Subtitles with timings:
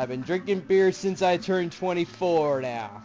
[0.00, 3.02] I've been drinking beer since I turned 24 now.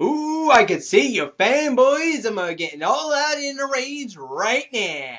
[0.00, 2.24] Ooh, I can see you fanboys.
[2.24, 5.18] I'm getting all out in the rage right now.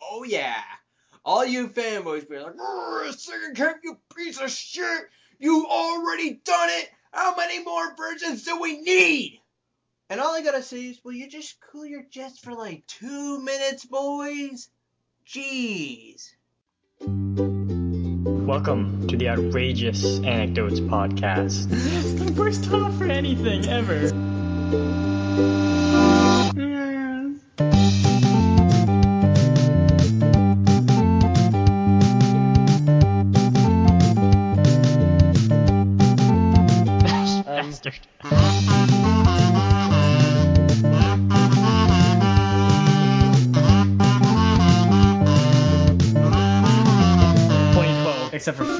[0.00, 0.62] Oh yeah.
[1.24, 2.54] All you fanboys be like,
[3.18, 5.08] second camp, you piece of shit.
[5.40, 6.88] You already done it.
[7.10, 9.40] How many more versions do we need?
[10.10, 13.40] And all I gotta say is, will you just cool your jets for like two
[13.42, 14.68] minutes, boys?
[15.26, 16.30] Jeez.
[18.50, 21.68] Welcome to the Outrageous Anecdotes Podcast.
[21.70, 24.10] it's the worst title for anything ever.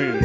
[0.01, 0.25] Twelve, food.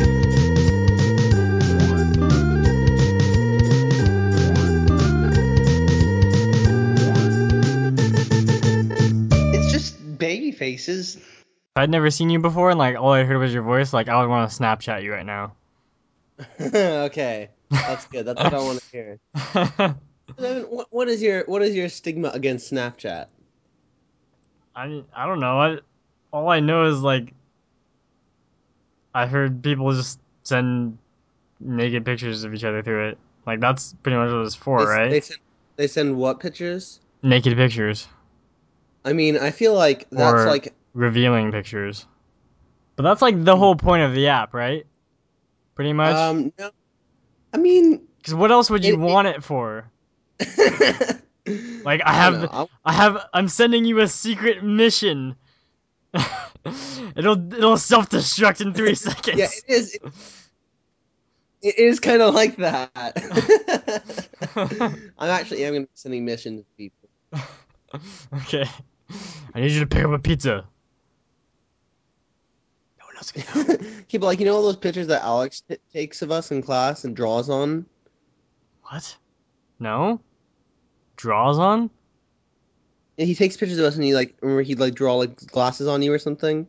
[9.53, 11.17] It's just baby faces.
[11.17, 11.23] If
[11.77, 14.19] I'd never seen you before and like all I heard was your voice, like I
[14.21, 15.53] would want to Snapchat you right now.
[16.59, 18.25] okay, that's good.
[18.25, 19.95] That's what I want to hear.
[20.37, 23.27] What, what is your what is your stigma against Snapchat?
[24.75, 25.59] I I don't know.
[25.59, 25.77] I
[26.33, 27.33] all I know is like
[29.15, 30.97] I heard people just send
[31.59, 33.17] naked pictures of each other through it.
[33.47, 35.09] Like that's pretty much what it's for, They, right?
[35.09, 35.39] They send,
[35.77, 36.99] they send what pictures?
[37.23, 38.07] naked pictures,
[39.03, 42.05] I mean, I feel like that's Or- like revealing pictures.
[42.95, 44.85] But that's like the whole point of the app, right?
[45.75, 46.15] Pretty much.
[46.15, 46.71] um no.
[47.53, 49.89] I mean, Because what else would you it- it- want it for?
[51.85, 52.69] Like I I have, don't.
[52.83, 55.35] I have, I'm sending you a secret mission.
[57.15, 59.37] it'll it'll self destruct in three seconds.
[59.37, 59.99] Yeah, it is.
[61.61, 62.91] It, is kind of like that.
[65.17, 67.09] I'm actually I'm gonna be sending missions to people.
[68.33, 68.65] okay.
[69.53, 70.65] I need you to pick up a pizza.
[72.99, 73.77] No one else can
[74.07, 77.03] people like you know all those pictures that Alex t- takes of us in class
[77.03, 77.85] and draws on.
[78.83, 79.17] what?
[79.79, 80.21] No?
[81.15, 81.89] Draws on?
[83.17, 85.87] Yeah, he takes pictures of us and he like remember he'd like draw like glasses
[85.87, 86.67] on you or something.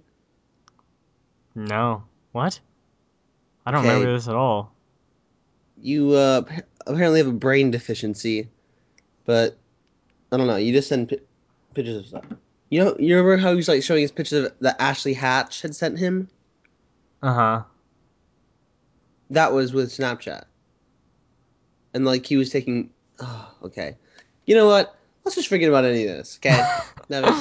[1.55, 2.05] No.
[2.33, 2.61] What?
[3.65, 3.89] I don't Okay.
[3.95, 4.73] remember this at all.
[5.81, 6.43] You uh,
[6.87, 8.49] apparently have a brain deficiency,
[9.25, 9.57] but
[10.31, 10.57] I don't know.
[10.57, 11.21] You just send pi-
[11.75, 12.25] pictures of stuff.
[12.71, 15.63] You know, you remember how he was like showing us pictures of that Ashley Hatch
[15.63, 16.28] had sent him?
[17.23, 17.63] Uh huh.
[19.31, 20.45] That was with Snapchat.
[21.95, 22.91] And like he was taking.
[23.21, 23.97] Oh, okay.
[24.47, 24.97] You know what?
[25.27, 26.39] Let's just forget about any of this.
[26.39, 26.57] Okay.
[27.09, 27.37] Never.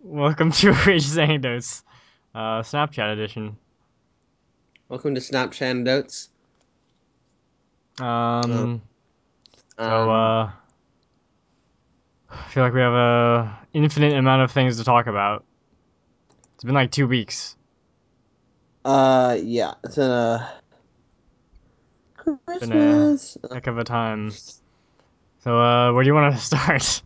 [0.00, 1.84] Welcome to Outrageous Anecdotes,
[2.34, 3.58] uh, Snapchat edition.
[4.88, 6.30] Welcome to Snapchat Notes.
[8.00, 8.80] Um,
[9.78, 10.50] so, Um, uh,
[12.30, 15.44] I feel like we have a infinite amount of things to talk about.
[16.54, 17.54] It's been like two weeks.
[18.86, 19.74] uh, yeah.
[19.84, 20.50] It's a
[22.16, 23.36] Christmas.
[23.52, 24.32] Heck of a time.
[25.44, 27.02] So, uh, where do you want to start?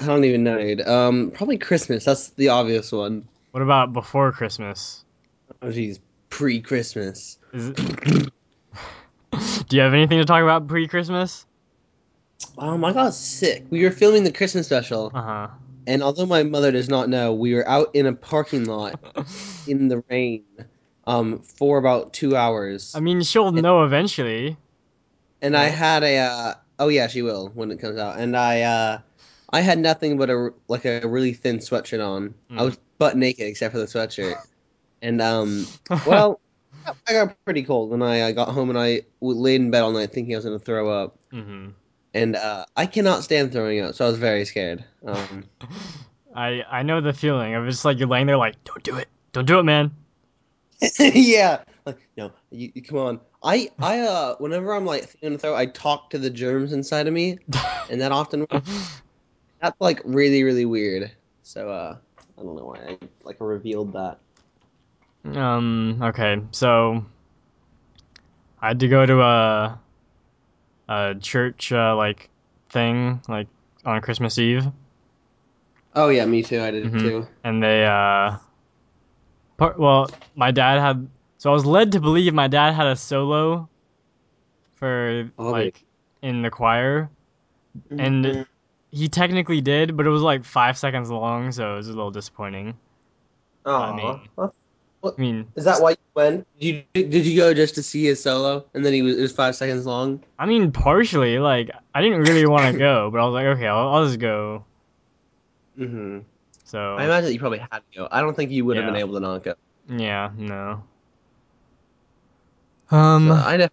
[0.00, 0.86] I don't even know, dude.
[0.86, 2.04] Um, probably Christmas.
[2.04, 3.26] That's the obvious one.
[3.50, 5.04] What about before Christmas?
[5.62, 5.98] Oh, jeez.
[6.30, 7.38] Pre-Christmas.
[7.52, 7.76] Is it...
[9.68, 11.44] do you have anything to talk about pre-Christmas?
[12.58, 13.64] Um, I got sick.
[13.70, 15.48] We were filming the Christmas special, Uh huh.
[15.88, 19.00] and although my mother does not know, we were out in a parking lot
[19.66, 20.44] in the rain,
[21.06, 22.94] um, for about two hours.
[22.94, 24.56] I mean, she'll know eventually.
[25.42, 28.18] and I had a, uh, oh yeah, she will when it comes out.
[28.18, 28.98] And I, uh,
[29.50, 32.34] I had nothing but a like a really thin sweatshirt on.
[32.50, 32.64] I Mm.
[32.66, 34.36] was butt naked except for the sweatshirt.
[35.02, 35.66] And um,
[36.06, 36.40] well,
[37.08, 39.92] I got pretty cold when I, I got home and I laid in bed all
[39.92, 41.18] night thinking I was gonna throw up.
[41.30, 41.68] hmm
[42.14, 44.84] And uh, I cannot stand throwing up, so I was very scared.
[45.04, 45.44] Um,
[46.34, 49.08] I I know the feeling of just like you're laying there like, don't do it,
[49.32, 49.90] don't do it, man.
[50.98, 53.20] yeah, like no, you, you come on.
[53.42, 57.14] I I uh, whenever I'm like gonna throw, I talk to the germs inside of
[57.14, 57.38] me,
[57.90, 58.46] and that often
[59.60, 61.10] that's like really really weird.
[61.42, 61.96] So uh,
[62.38, 64.18] I don't know why I like revealed that.
[65.38, 66.00] Um.
[66.02, 66.40] Okay.
[66.50, 67.04] So
[68.60, 69.80] I had to go to a
[70.88, 72.28] a church uh, like
[72.70, 73.46] thing like
[73.84, 74.66] on Christmas Eve,
[75.94, 76.60] Oh yeah, me too.
[76.60, 77.00] I did Mhm.
[77.00, 77.26] too.
[77.44, 78.36] and they uh.
[79.56, 81.08] Part, well, my dad had.
[81.38, 83.68] So I was led to believe my dad had a solo
[84.76, 85.84] for Oh, like
[86.22, 87.10] in the choir.
[87.90, 88.46] And-
[88.92, 92.10] He technically did, but it was like five seconds long, so it was a little
[92.10, 92.74] disappointing.
[93.66, 94.20] oh, I mean-
[95.04, 96.46] I mean, Is that why you went?
[96.58, 99.20] Did you did you go just to see his solo, and then he was it
[99.20, 100.20] was five seconds long?
[100.38, 101.38] I mean, partially.
[101.38, 104.18] Like, I didn't really want to go, but I was like, okay, I'll, I'll just
[104.18, 104.64] go.
[105.78, 106.20] Mm-hmm.
[106.64, 108.08] So I imagine that you probably had to go.
[108.10, 108.90] I don't think you would have Yeah.
[108.92, 109.54] been able to not go.
[109.88, 110.82] yeah, no.
[112.90, 113.70] Um, So I def-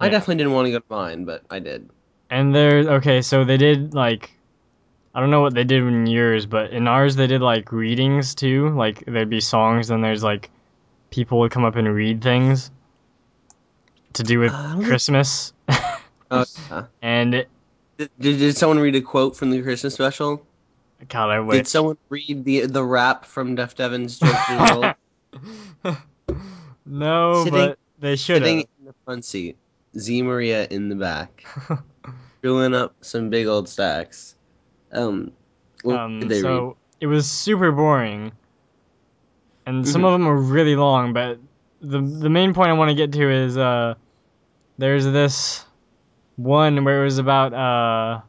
[0.00, 0.10] I yeah.
[0.12, 1.88] definitely didn't want to go to mine, but I did.
[2.30, 2.78] and there.
[2.96, 4.32] Okay, so they did like,
[5.14, 8.34] I don't know what they did in yours, but in ours they did like readings
[8.34, 8.70] too.
[8.70, 10.50] Like there'd be songs, and there's like
[11.10, 12.70] people would come up and read things
[14.14, 15.52] to do with Uh, Christmas,
[16.30, 16.84] Oh, yeah.
[17.02, 17.48] and it,
[17.98, 20.44] Did, did, someone read a quote from the Christmas special?
[21.08, 21.56] God, I wait.
[21.58, 24.18] Did someone read the the rap from Def Devin's
[24.58, 24.96] Joke
[26.86, 29.56] no, Sitting- but they should Sitting in the front seat,
[29.96, 31.44] Z Maria in the back,
[32.38, 34.34] screwing up some big old stacks.
[34.92, 35.32] Um,
[35.86, 36.40] Um, they read?
[36.42, 38.32] so it was super boring,
[39.66, 41.12] and some of them were really long.
[41.12, 41.38] But
[41.80, 43.94] the the main point I want to get to is uh,
[44.78, 45.64] there's this
[46.36, 48.20] one where it was about uh,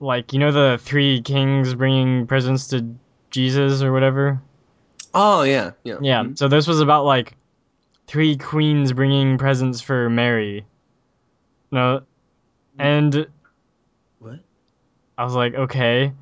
[0.00, 2.84] like you know the three kings bringing presents to
[3.30, 4.40] Jesus or whatever.
[5.14, 6.24] Oh yeah, yeah, Yeah.
[6.24, 6.36] Mhm.
[6.36, 7.34] So this was about like
[8.06, 10.66] three queens bringing presents for Mary.
[11.70, 12.02] No,
[12.78, 13.26] and
[14.18, 14.40] What?
[15.18, 16.12] I was like, okay.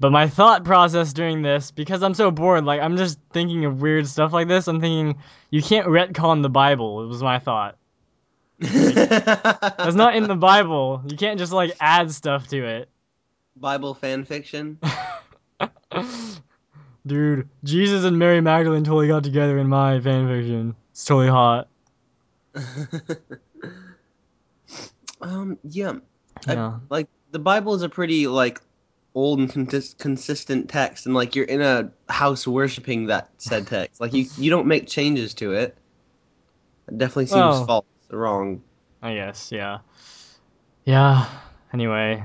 [0.00, 3.82] But my thought process during this, because I'm so bored, like I'm just thinking of
[3.82, 4.66] weird stuff like this.
[4.66, 7.02] I'm thinking you can't retcon the Bible.
[7.02, 7.76] It was my thought.
[8.60, 11.02] That's not in the Bible.
[11.06, 12.88] You can't just like add stuff to it.
[13.56, 14.78] Bible fan fiction.
[17.06, 20.74] Dude, Jesus and Mary Magdalene totally got together in my fanfiction.
[20.92, 21.68] It's totally hot.
[25.20, 25.94] um, yeah,
[26.46, 26.78] I- Yeah.
[26.88, 28.60] like the Bible is a pretty like
[29.14, 34.00] old and contis- consistent text, and like you're in a house worshiping that said text.
[34.00, 35.76] Like you, you don't make changes to it.
[36.88, 38.62] It definitely seems Well- false, wrong.
[39.02, 39.78] I guess, yeah.
[40.84, 41.26] Yeah.
[41.72, 42.24] Anyway.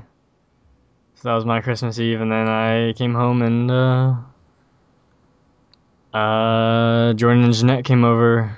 [1.14, 4.14] So that was my Christmas Eve and then I came home and uh
[6.16, 8.56] uh Jordan and Jeanette came over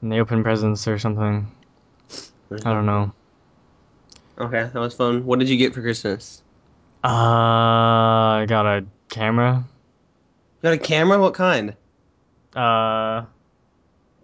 [0.00, 1.46] and they opened presents or something.
[2.50, 3.12] I don't know.
[4.38, 5.24] Okay, that was fun.
[5.24, 6.42] What did you get for Christmas?
[7.04, 9.64] Uh I got a camera.
[10.62, 11.20] You got a camera?
[11.20, 11.76] What kind?
[12.56, 13.26] Uh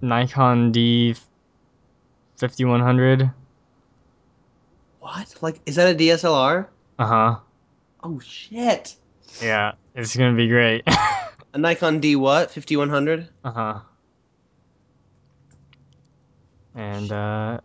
[0.01, 1.15] Nikon D
[2.37, 3.31] fifty one hundred.
[4.99, 5.35] What?
[5.41, 6.67] Like, is that a DSLR?
[6.99, 7.37] Uh-huh.
[8.03, 8.97] Oh shit!
[9.41, 10.83] Yeah, it's gonna be great.
[11.53, 12.51] A Nikon D what?
[12.51, 13.29] Fifty one hundred?
[13.45, 13.81] uh-huh.
[16.75, 17.61] And uh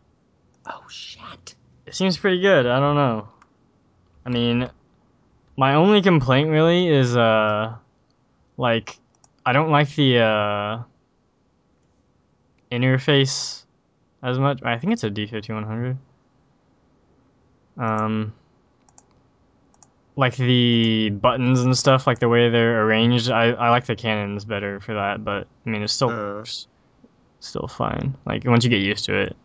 [0.67, 1.55] Oh shit!
[1.85, 2.65] It seems pretty good.
[2.65, 3.27] I don't know.
[4.25, 4.69] I mean,
[5.57, 7.75] my only complaint really is uh
[8.57, 8.97] like
[9.45, 10.83] I don't like the uh
[12.71, 13.63] interface
[14.23, 14.63] as much.
[14.63, 15.97] I think it's a D5100.
[17.77, 18.33] Um
[20.15, 24.45] like the buttons and stuff, like the way they're arranged, I, I like the Canons
[24.45, 26.45] better for that, but I mean, it's still Uh.
[27.41, 28.15] Still fine.
[28.25, 29.35] Like once you get used to it.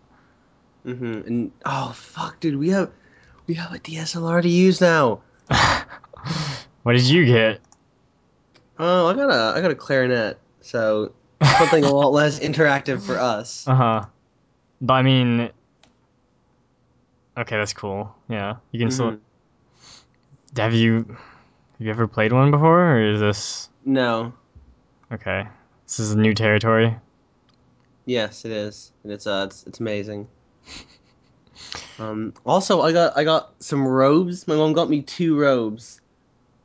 [0.87, 1.26] Mm-hmm.
[1.26, 2.90] And oh fuck, dude, we have
[3.46, 5.20] we have a DSLR to use now.
[6.82, 7.61] what did you get?
[8.78, 11.12] Oh, I got a I got a clarinet, so
[11.58, 13.66] something a lot less interactive for us.
[13.69, 14.05] Uh huh.
[14.81, 15.50] But I mean,
[17.37, 18.14] okay, that's cool.
[18.28, 19.18] Yeah, you can still.
[20.57, 21.16] Have you have
[21.78, 24.33] you ever played one before, or is this No.
[25.12, 25.47] okay?
[25.87, 26.97] This is new territory.
[28.07, 30.28] Yes, it is, and it's uh, it's, it's amazing.
[31.99, 34.49] Um, also, I got I got some robes.
[34.49, 36.00] My mom got me two robes,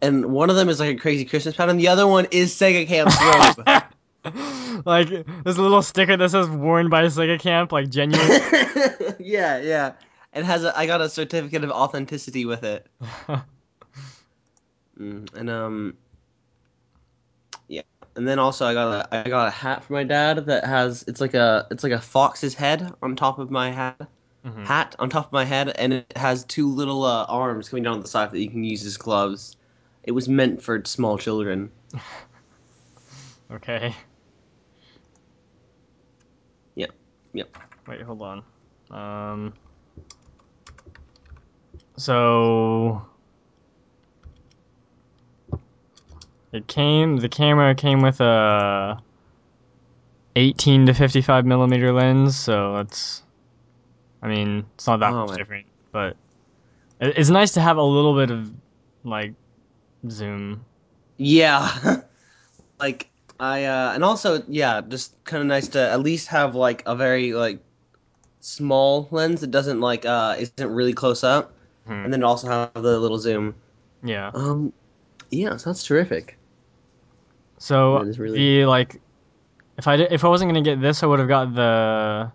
[0.02, 1.76] and one of them is like a crazy Christmas pattern.
[1.76, 4.84] The other one is Sega Camp's robe.
[4.86, 8.26] like there's a little sticker that says "worn by Sega Camp," like genuine.
[9.20, 9.94] yeah, yeah.
[10.34, 10.78] It has a.
[10.78, 12.88] I got a certificate of authenticity with it.
[15.00, 15.98] Mm, and um,
[17.68, 17.82] yeah.
[18.16, 21.04] And then also I got a I got a hat for my dad that has
[21.08, 24.10] it's like a it's like a fox's head on top of my hat
[24.46, 24.66] Mhm.
[24.66, 28.00] hat on top of my head, and it has two little uh, arms coming down
[28.00, 29.58] the side that you can use as gloves.
[30.04, 31.72] It was meant for small children.
[33.52, 33.96] Okay.
[36.76, 36.92] Yep,
[37.34, 37.56] yep.
[37.88, 38.44] Wait, hold on.
[38.92, 39.54] Um.
[41.98, 43.06] So.
[46.52, 47.18] It came.
[47.18, 49.02] The camera came with a
[50.36, 53.22] 18 to 55 millimeter lens, so that's.
[54.22, 56.16] I mean, it's not that Oh, much my- different, but
[57.00, 58.52] it's nice to have a little bit of
[59.04, 59.34] like
[60.10, 60.66] zoom.
[61.18, 62.02] Yeah,
[62.80, 63.10] like
[63.40, 66.96] I uh, and also yeah, just kind of nice to at least have like a
[66.96, 67.60] very like
[68.40, 71.54] small lens that doesn't like uh isn't really close up,
[71.86, 71.94] Hmm.
[72.06, 73.56] and then also have the little zoom.
[74.04, 74.32] Yeah.
[74.34, 74.74] Um,
[75.36, 76.38] yeah, so that's terrific.
[77.58, 79.00] So really- the like,
[79.78, 82.32] if I did, if I wasn't gonna get this, I would have got the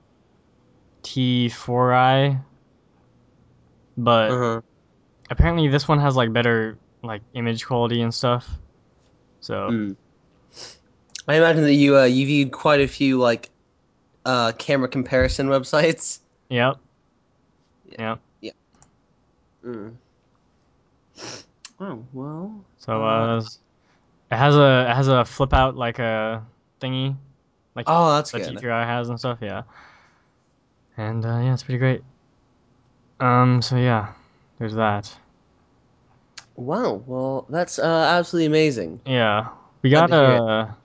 [1.03, 2.41] T4i.
[3.97, 4.61] But Uh-huh.
[5.31, 8.49] apparently, this one has like better like image quality and stuff.
[9.41, 9.97] So Mm.
[11.29, 13.51] I imagine that you uh you viewed quite a few like
[14.27, 16.21] uh camera comparison websites.
[16.49, 16.77] yep.
[17.99, 18.17] Yeah.
[18.41, 18.53] Yeah.
[19.65, 19.95] Mm.
[21.81, 22.65] Oh well.
[22.79, 23.41] So Uh, uh,
[24.31, 26.45] it has a it has a flip out like a
[26.81, 27.17] thingy,
[27.75, 28.57] like Oh, that's the good.
[28.59, 29.39] T3i has and stuff.
[29.41, 29.63] Yeah.
[30.97, 32.03] And uh, yeah, it's pretty great.
[33.19, 33.63] Um.
[33.63, 34.13] So yeah,
[34.59, 35.15] there's that.
[36.57, 37.03] Wow.
[37.07, 37.85] Well, that's uh
[38.19, 39.01] absolutely amazing.
[39.07, 39.49] Yeah,
[39.83, 40.39] we got to hear it.
[40.41, 40.77] a.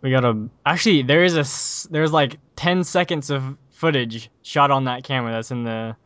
[0.00, 0.48] We got a.
[0.64, 1.44] Actually, there is a.
[1.90, 5.96] There's like ten seconds of footage shot on that camera that's in the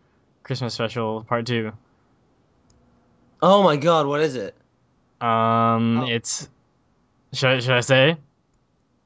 [0.43, 1.73] Christmas special part two.
[3.41, 4.55] Oh my god, what is it?
[5.21, 6.07] Um, Oh.
[6.09, 6.49] it's.
[7.33, 8.17] Should I- should I say?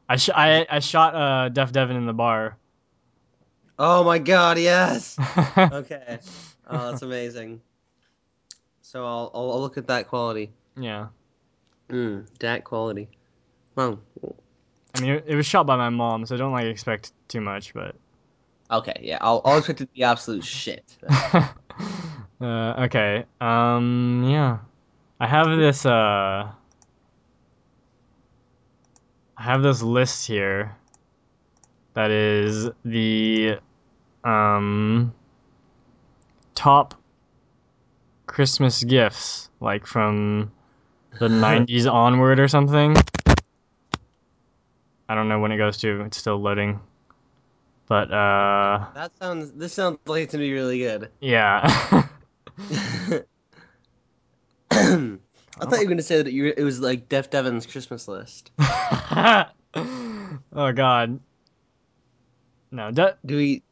[0.08, 2.56] I sh- I I shot uh Def Devin in the bar.
[3.78, 5.16] Oh my god, yes.
[5.56, 6.18] Okay.
[6.68, 7.60] Oh, that's amazing.
[8.82, 10.50] So I'll I'll, I'll look at that quality.
[10.76, 11.08] yeah,
[11.88, 13.08] Mm, that quality.
[13.74, 13.98] Wow.
[14.94, 17.72] I mean it, it was shot by my mom, so don't like expect too much,
[17.74, 17.94] but.
[18.70, 19.18] Okay, yeah.
[19.20, 20.96] I'll I'll expect it to be absolute shit.
[22.42, 23.24] uh, okay.
[23.40, 24.24] Um.
[24.28, 24.58] Yeah.
[25.20, 25.86] I have this.
[25.86, 26.50] Uh.
[29.36, 30.76] I have this list here.
[31.94, 33.58] That is the
[34.24, 35.12] um
[36.54, 36.94] top
[38.26, 40.52] Christmas gifts, like from
[41.18, 42.96] the '90s onward or something.
[45.08, 46.00] I don't know when it goes to.
[46.02, 46.80] It's still loading.
[47.88, 49.50] But uh, That sounds.
[49.52, 51.10] This sounds like it's gonna be really good.
[51.20, 52.08] yeah.
[52.70, 53.26] I
[54.70, 58.50] thought you were gonna say that you it was like Def Devin's Christmas list.
[58.58, 59.52] oh
[60.52, 61.20] God.
[62.70, 63.62] No, De- Do we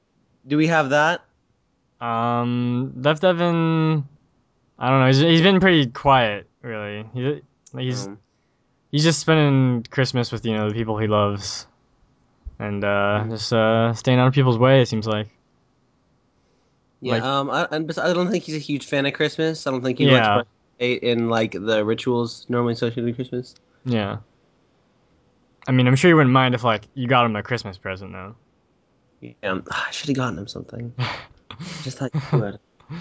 [0.47, 1.23] do we have that?
[2.01, 4.05] um, Def Devin.
[4.79, 5.07] I don't know.
[5.09, 7.05] He's, he's been pretty quiet, really.
[7.13, 7.43] He,
[7.73, 8.19] like he's Um,
[8.91, 11.67] he's just spending Christmas with you know the people he loves,
[12.59, 13.31] and uh, Mhm.
[13.31, 14.81] just uh, staying out of people's way.
[14.83, 15.29] It seems like.
[17.01, 17.15] Yeah.
[17.15, 17.51] like- um.
[17.51, 19.67] I, I don't think he's a huge fan of Christmas.
[19.67, 20.37] I don't think he Yeah.
[20.37, 23.55] likes participate in like the rituals normally associated with Christmas.
[23.85, 24.19] Yeah.
[25.69, 28.13] I mean, I'm sure you wouldn't mind if like you got him a Christmas present
[28.13, 28.35] though.
[29.21, 29.33] Yeah.
[29.45, 30.93] um, I should have gotten him something.
[31.83, 32.59] Just thought you would.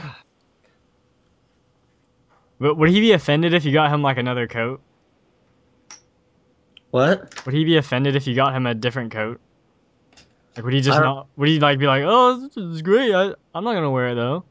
[2.59, 4.81] But would he be offended if you got him like another coat?
[6.91, 7.45] What?
[7.45, 9.39] Would he be offended if you got him a different coat?
[10.55, 13.13] Like, would he just don't- Would he like be like, "Oh, this is great.
[13.13, 14.43] I, I'm not gonna wear it though."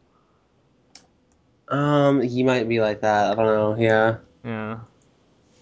[1.69, 2.23] Um.
[2.23, 3.33] He might be like that.
[3.33, 3.77] I don't know.
[3.79, 4.17] Yeah.
[4.45, 4.79] Yeah,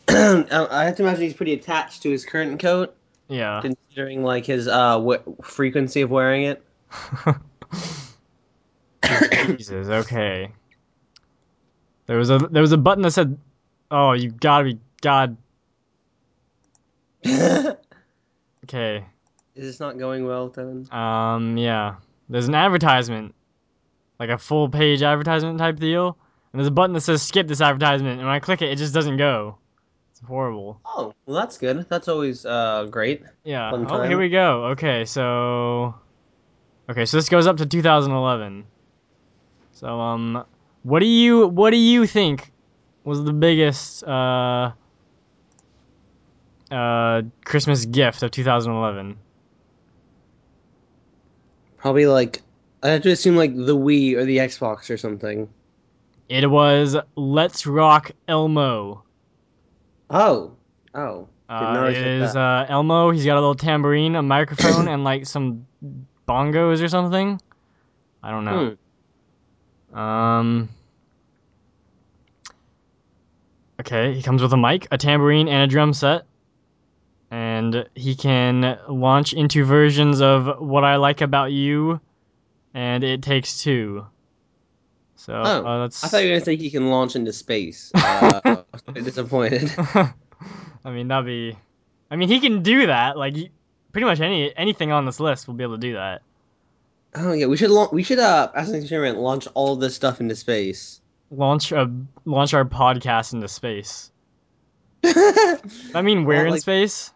[0.09, 2.95] I I have to imagine he's pretty attached to his current coat,
[3.29, 3.61] yeah.
[3.61, 6.63] considering like his uh w- frequency of wearing it.
[9.57, 9.89] Jesus.
[9.89, 10.53] Okay.
[12.07, 13.37] There was a there was a button that said,
[13.91, 15.37] "Oh, you gotta be God."
[19.57, 20.87] Is this not going well, Devin?
[20.93, 21.57] Um.
[21.57, 21.97] Yeah.
[22.29, 23.35] There's an advertisement,
[24.19, 26.19] like a full page advertisement type deal,
[26.53, 28.77] and there's a button that says "Skip this advertisement," and when I click it, it
[28.77, 29.59] just doesn't go.
[30.11, 30.81] It's horrible.
[30.85, 31.87] Oh, well, that's good.
[31.89, 33.23] That's always uh great.
[33.45, 33.71] Yeah.
[33.73, 34.67] Oh, here we go.
[34.67, 35.95] Okay, so
[36.89, 38.65] Okay, so this goes up to 2011.
[39.73, 40.45] So um
[40.83, 42.53] what do you what do you think
[43.05, 44.73] was the biggest uh
[46.71, 49.19] uh Christmas gift of 2011?
[51.87, 52.43] Probably like
[52.83, 55.49] I have to assume like the Wii or the Xbox or something.
[56.29, 59.05] It was Let's Rock Elmo.
[60.11, 60.57] Oh,
[60.97, 61.29] oh.
[61.49, 63.13] Uh, it expect uh, Elmo.
[63.13, 65.65] He's got a little tambourine, a microphone, and like some
[66.27, 67.41] bongos or something.
[68.21, 68.77] I don't know.
[69.93, 69.97] Hmm.
[69.97, 70.69] Um.
[73.79, 76.25] Okay, he comes with a mic, a tambourine, and a drum set.
[77.37, 82.01] And he can launch into versions of What I Like About You
[82.73, 84.07] and It Takes Two.
[85.17, 86.03] So Oh, uh, that's.
[86.03, 87.93] I thought you were gonna say he can launch into space.
[87.95, 89.71] Uh, I was disappointed.
[89.79, 91.59] I mean, that'd be.
[92.11, 93.19] I mean, he can do that.
[93.19, 93.51] Like, he-
[93.93, 96.23] pretty much any anything on this list will be able to do that.
[97.15, 100.21] Oh yeah, we should la- we should uh as an experiment launch all this stuff
[100.23, 101.03] into space.
[101.31, 101.91] Launch a
[102.25, 104.11] launch our podcast into space.
[105.05, 107.13] I mean, where Well, in space?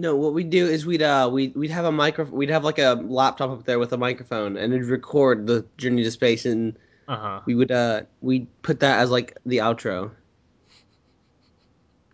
[0.00, 2.78] No, what we'd do is we'd uh we'd we'd have a micro we'd have like
[2.78, 6.76] a laptop up there with a microphone and it'd record the journey to space and
[7.08, 7.40] Uh huh.
[7.46, 10.12] we would uh we'd put that as like the outro,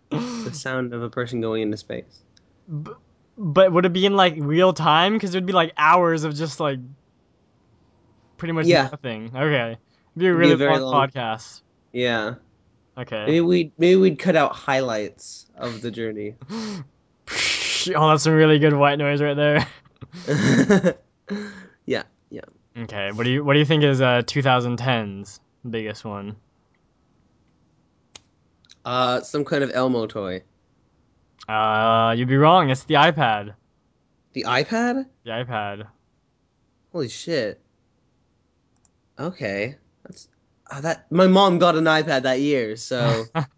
[0.09, 2.21] the sound of a person going into space.
[2.83, 2.91] B-
[3.37, 5.13] but would it be in like real time?
[5.13, 6.79] Because it would be like hours of just like
[8.37, 8.83] pretty much Yeah.
[8.91, 9.31] nothing.
[9.35, 9.71] Okay,
[10.15, 11.61] it'd be a It'd be a really long, long- podcast.
[11.93, 12.35] Yeah.
[12.97, 13.25] Okay.
[13.25, 16.35] Maybe we'd maybe we'd cut out highlights of the journey.
[17.89, 19.67] oh, that's some really good white noise right there.
[21.85, 22.41] yeah, yeah.
[22.77, 25.39] Okay, what do you what do you think is uh 2010's
[25.69, 26.35] biggest one?
[28.83, 30.43] Uh some kind of Elmo toy.
[31.47, 32.69] Uh, you'd be wrong.
[32.69, 33.53] It's the iPad.
[34.33, 35.05] The iPad?
[35.23, 35.87] The iPad.
[36.91, 37.61] Holy shit.
[39.19, 39.77] Okay.
[40.03, 40.27] That's
[40.69, 43.25] uh, that my mom got an iPad that year, so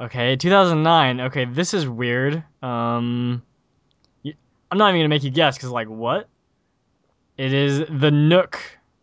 [0.00, 1.20] Okay, 2009.
[1.20, 2.42] Okay, this is weird.
[2.62, 3.42] Um,
[4.70, 6.28] I'm not even gonna make you guess because like what?
[7.36, 8.60] It is the Nook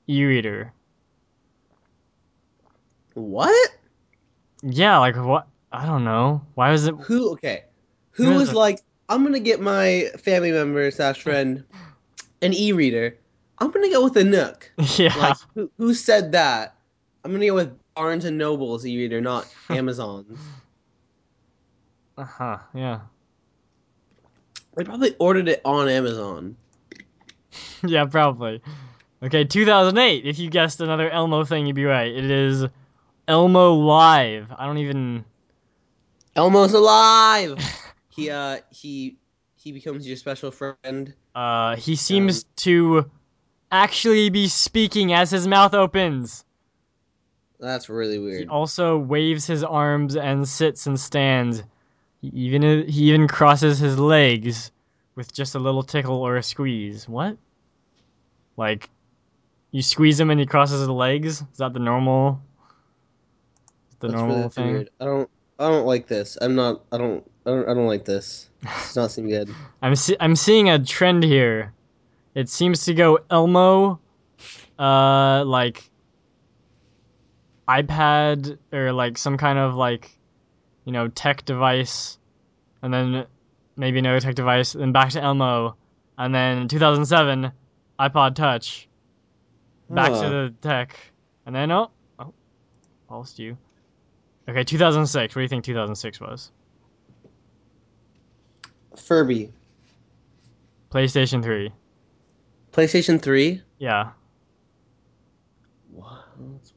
[0.08, 0.72] e-reader.
[3.14, 3.70] what?
[4.64, 5.48] Yeah, like what?
[5.72, 6.42] I don't know.
[6.56, 6.96] Why was it?
[7.02, 7.66] Who okay.
[8.12, 11.64] Who was like, I'm gonna get my family member slash friend
[12.42, 13.18] an e reader.
[13.60, 14.72] I'm gonna go with a Nook.
[14.98, 15.16] Yeah.
[15.18, 16.76] Like who who said that?
[17.24, 20.40] I'm gonna go with Barnes and Noble's e reader, not Amazon's.
[22.18, 22.58] Uh huh.
[22.74, 23.02] Yeah.
[24.76, 26.56] They probably ordered it on Amazon.
[27.86, 28.62] yeah, probably.
[29.24, 30.26] Okay, 2008.
[30.26, 32.12] If you guessed another Elmo thing, you'd be right.
[32.12, 32.66] It is
[33.28, 34.52] Elmo Live.
[34.56, 35.26] I don't even.
[36.36, 37.58] Elmo's alive.
[38.10, 39.18] he uh he
[39.56, 41.14] he becomes your special friend.
[41.36, 43.10] Uh, he seems to
[43.72, 46.46] actually be speaking as his mouth opens.
[47.60, 48.42] That's really weird.
[48.42, 51.64] He also waves his arms and sits and stands.
[52.34, 54.72] He even he even crosses his legs
[55.16, 57.08] with just a little tickle or a squeeze.
[57.08, 57.38] What?
[58.56, 58.90] Like,
[59.72, 61.42] you squeeze him and he crosses his legs?
[61.52, 62.42] Is that the normal?
[64.00, 64.72] The That's normal really thing.
[64.74, 64.90] weird.
[65.00, 66.38] I don't I don't like this.
[66.42, 68.50] I'm not I don't I don't, I don't like this.
[68.62, 69.50] It's not seem good.
[69.82, 71.74] I'm see- I'm seeing a trend here.
[72.36, 74.00] It seems to go Elmo,
[74.78, 75.90] uh, like
[77.68, 80.12] iPad or like some kind of like,
[80.88, 82.18] you know, tech device,
[82.82, 83.26] and then
[83.76, 85.76] maybe another tech device, then back to Elmo,
[86.18, 87.52] and then 2007,
[88.00, 88.88] iPod Touch,
[89.90, 90.24] back Huh.
[90.24, 90.98] to the tech,
[91.46, 92.34] and then oh, oh,
[93.10, 93.58] lost you.
[94.48, 95.36] Okay, 2006.
[95.36, 96.52] What do you think 2006 was?
[98.96, 99.52] Furby.
[100.90, 101.70] PlayStation 3.
[102.72, 103.62] PlayStation 3?
[103.78, 104.12] Yeah.
[105.92, 106.20] Wow.
[106.40, 106.74] That's,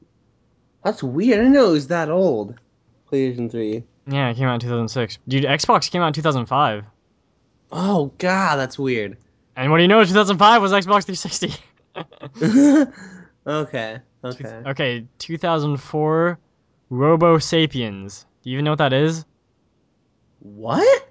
[0.83, 1.38] that's weird.
[1.38, 2.59] I didn't know it was that old.
[3.09, 3.85] PlayStation 3.
[4.07, 5.19] Yeah, it came out in 2006.
[5.29, 6.85] Dude, Xbox came out in 2005.
[7.73, 9.17] Oh god, that's weird.
[9.57, 10.05] And what do you know?
[10.05, 11.55] 2005 was Xbox 360.
[13.47, 13.99] okay.
[14.23, 14.63] Okay.
[14.67, 16.39] okay, 2004,
[16.91, 18.27] Robo Sapiens.
[18.43, 19.25] Do you even know what that is?
[20.41, 21.09] What?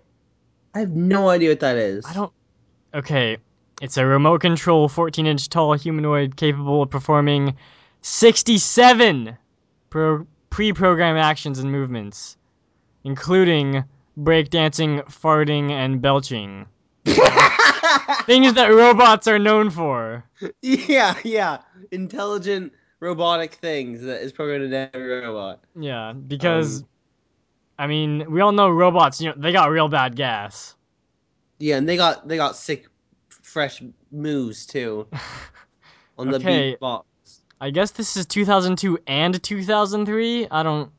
[0.74, 2.06] I have no idea what that is.
[2.06, 2.32] I don't.
[2.94, 3.38] Okay,
[3.82, 7.56] it's a remote control, 14 inch tall humanoid capable of performing
[8.02, 9.38] 67
[9.90, 12.38] pro- pre programmed actions and movements,
[13.04, 13.84] including
[14.18, 16.66] breakdancing, farting, and belching.
[18.26, 20.24] Things that robots are known for.
[20.62, 21.60] yeah, yeah.
[21.92, 25.62] Intelligent robotic things that is programmed into every robot.
[25.76, 26.88] Yeah, because Um,
[27.80, 29.22] I mean, we all know robots.
[29.22, 30.76] You know, they got real bad gas.
[31.60, 32.88] Yeah, and they got they got sick,
[33.30, 33.82] fresh
[34.12, 35.08] moves too
[36.18, 36.78] on the Okay.
[36.80, 37.04] beatbox.
[37.62, 40.48] I guess this is 2002 and 2003.
[40.50, 40.92] I don't.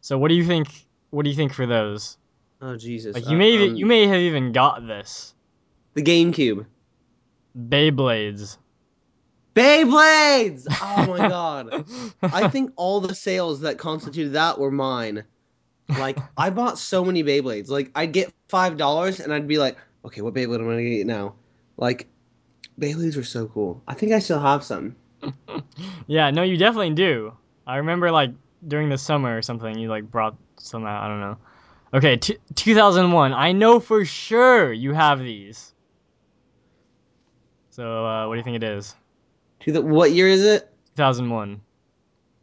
[0.00, 0.68] So what do you think?
[1.14, 2.18] What do you think for those?
[2.60, 3.14] Oh Jesus!
[3.14, 5.32] Like you Uh, may um, you may have even got this.
[5.94, 6.66] the GameCube.
[7.56, 8.58] Beyblades.
[9.54, 10.66] Beyblades!
[10.82, 11.86] Oh my god!
[12.22, 15.22] I think all the sales that constituted that were mine.
[15.88, 17.68] Like I bought so many Beyblades.
[17.68, 20.90] Like I'd get five dollars and I'd be like, okay, what Beyblade am I gonna
[20.90, 21.34] get now?
[21.76, 22.08] Like
[22.80, 23.82] Beyblades were so cool.
[23.86, 24.96] I think I still have some.
[26.08, 27.34] yeah, no, you definitely do.
[27.66, 28.32] I remember like
[28.66, 31.02] during the summer or something, you like brought some out.
[31.04, 31.36] I don't know.
[31.94, 33.32] Okay, t- 2001.
[33.32, 35.72] I know for sure you have these.
[37.70, 38.94] So uh, what do you think it is?
[39.60, 40.68] To the what year is it?
[40.96, 41.60] 2001.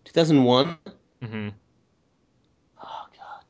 [0.05, 0.77] Two thousand one.
[1.23, 1.49] hmm
[2.81, 3.43] Oh god.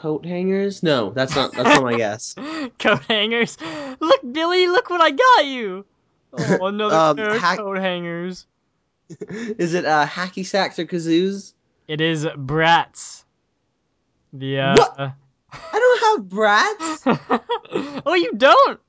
[0.00, 0.82] Coat hangers?
[0.82, 1.52] No, that's not.
[1.52, 2.34] That's not my guess.
[2.78, 3.58] coat hangers.
[4.00, 5.84] Look, Billy, look what I got you.
[6.36, 8.46] Oh, another Um, pair of hack- coat hangers.
[9.28, 11.52] is it uh, hacky sacks or kazoos?
[11.88, 13.24] It is Bratz.
[14.32, 14.74] The uh.
[14.76, 14.94] What?
[14.98, 15.12] I
[15.72, 18.02] don't have Bratz.
[18.06, 18.80] oh, you don't?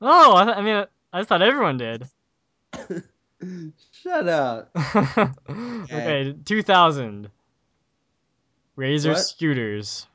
[0.00, 2.08] Oh, I, th- I mean, I just thought everyone did.
[4.02, 4.70] Shut up.
[5.50, 7.30] okay, 2000.
[8.76, 9.18] Razor What?
[9.18, 10.06] scooters.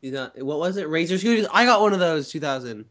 [0.00, 0.88] You got what was it?
[0.88, 1.46] Razor scooters.
[1.52, 2.30] I got one of those.
[2.30, 2.86] 2000.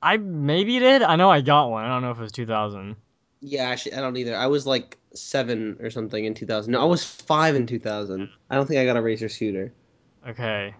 [0.00, 1.02] I maybe did.
[1.02, 1.84] I know I got one.
[1.84, 2.96] I don't know if it was 2000.
[3.40, 4.36] Yeah, actually, I don't either.
[4.36, 6.72] I was like seven or something in 2000.
[6.72, 8.28] No, I was five in 2000.
[8.50, 9.72] I don't think I got a Razor scooter.
[10.28, 10.74] Okay.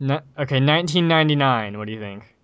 [0.00, 1.78] No, okay, 1999.
[1.78, 2.34] What do you think?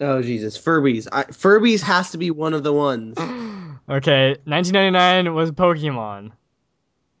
[0.00, 1.08] Oh Jesus, Furbies.
[1.12, 3.18] I, Furbies has to be one of the ones.
[3.88, 6.32] okay, 1999 was Pokemon.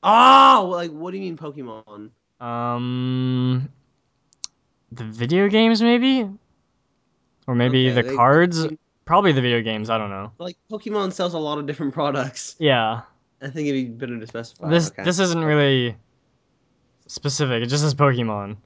[0.02, 2.10] Oh, like what do you mean Pokemon?
[2.40, 3.68] Um,
[4.92, 6.26] the video games maybe,
[7.46, 8.66] or maybe Okay, the they- cards.
[9.10, 9.90] Probably the video games.
[9.90, 10.30] I don't know.
[10.38, 12.54] Like Pokemon sells a lot of different products.
[12.60, 13.00] Yeah,
[13.42, 14.68] I think it'd be better to specify.
[14.68, 15.02] this okay.
[15.02, 15.96] this isn't really
[17.08, 17.60] specific.
[17.60, 18.56] It just says Pokemon.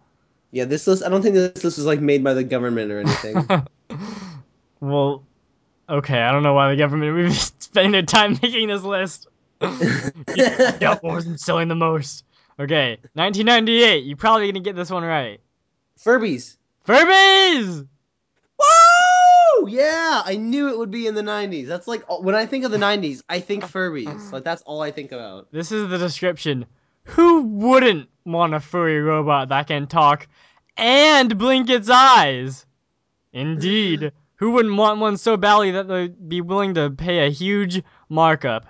[0.51, 1.03] Yeah, this list.
[1.03, 3.49] I don't think this list was like made by the government or anything.
[4.81, 5.23] well,
[5.89, 6.21] okay.
[6.21, 9.27] I don't know why the government would be spending their time making this list.
[9.63, 12.23] What wasn't selling the most?
[12.61, 14.05] Okay, 1998.
[14.05, 15.41] You're probably gonna get this one right.
[15.99, 16.59] Furbies.
[16.87, 17.89] Furbies.
[19.65, 19.71] Woo!
[19.71, 21.67] Yeah, I knew it would be in the 90s.
[21.67, 24.33] That's like when I think of the 90s, I think Furbies.
[24.33, 25.51] Like that's all I think about.
[25.53, 26.67] This is the description.
[27.05, 30.27] Who wouldn't want a furry robot that can talk
[30.77, 32.67] and blink its eyes?
[33.33, 34.13] Indeed.
[34.37, 38.67] Who wouldn't want one so badly that they'd be willing to pay a huge markup?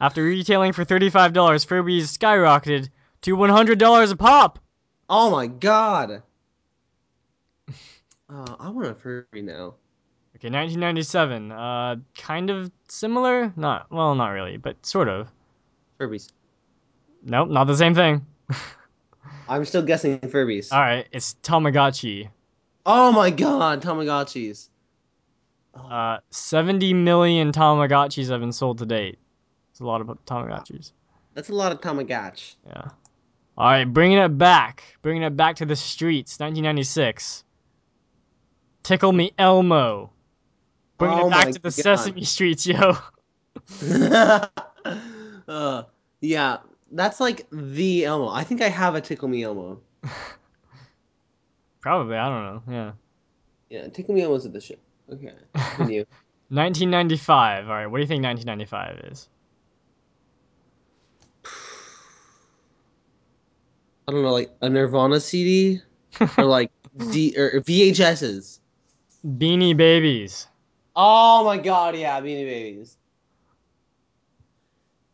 [0.00, 2.90] After retailing for $35, Furbies skyrocketed
[3.22, 4.58] to $100 a pop.
[5.08, 6.22] Oh my god.
[8.28, 9.76] Oh, I want a Furby now.
[10.44, 11.52] Okay, 1997.
[11.52, 13.50] Uh, kind of similar?
[13.56, 15.32] Not, well, not really, but sort of.
[15.98, 16.32] Furbies.
[17.22, 18.26] Nope, not the same thing.
[19.48, 20.70] I'm still guessing Furbies.
[20.70, 22.28] Alright, it's Tamagotchi.
[22.84, 24.68] Oh my god, Tamagotchis.
[25.74, 29.18] Uh, 70 million Tamagotchis have been sold to date.
[29.70, 30.92] It's a lot of Tamagotchis.
[31.32, 32.56] That's a lot of Tamagotch.
[32.66, 32.90] Yeah.
[33.56, 36.38] All right, bringing it back, bringing it back to the streets.
[36.38, 37.44] 1996.
[38.82, 40.10] Tickle Me Elmo.
[40.98, 41.72] Bringing Oh it back to the God.
[41.72, 42.96] Sesame Streets, yo.
[45.48, 45.82] uh,
[46.20, 46.58] yeah,
[46.92, 48.28] that's like the Elmo.
[48.28, 49.80] I think I have a Tickle Me Elmo.
[51.80, 52.62] Probably, I don't know.
[52.72, 52.92] Yeah.
[53.70, 54.78] Yeah, Tickle Me Elmo's at the ship.
[55.12, 56.04] Okay, continue.
[56.48, 57.68] 1995.
[57.68, 59.28] All right, what do you think 1995 is?
[64.06, 65.80] I don't know, like a Nirvana CD
[66.38, 66.70] or like
[67.10, 68.60] D or VHSs.
[69.26, 70.46] Beanie Babies.
[70.96, 72.96] Oh my god, yeah, Beanie Babies.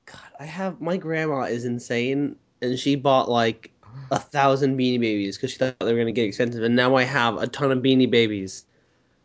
[0.06, 3.70] God, I have my grandma is insane, and she bought like
[4.10, 7.04] a thousand Beanie Babies because she thought they were gonna get expensive, and now I
[7.04, 8.64] have a ton of Beanie Babies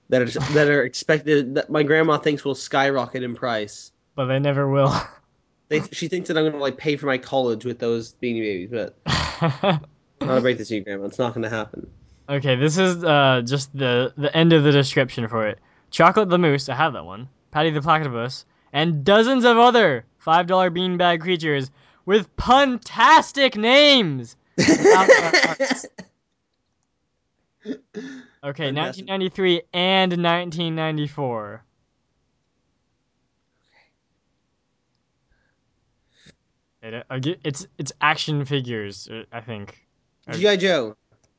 [0.10, 3.92] that are that are expected that my grandma thinks will skyrocket in price.
[4.16, 4.94] But they never will.
[5.68, 8.70] They, she thinks that I'm gonna like pay for my college with those Beanie Babies,
[8.72, 8.96] but
[10.22, 11.90] I'm not to break this to you, grandma, it's not gonna happen.
[12.30, 15.60] Okay, this is uh, just the the end of the description for it.
[15.96, 17.30] Chocolate the Moose, I have that one.
[17.52, 21.72] Patty the Platypus, and dozens of other five dollar beanbag creatures
[22.06, 24.36] with puntastic names.
[28.44, 29.08] Okay, Fantastic.
[29.08, 31.64] 1993 and 1994.
[36.84, 39.84] It, I it's it's action figures, uh, I think.
[40.32, 40.96] GI Joe.